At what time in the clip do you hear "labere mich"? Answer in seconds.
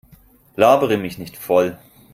0.55-1.19